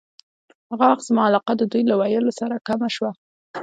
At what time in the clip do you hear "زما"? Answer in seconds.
1.09-1.21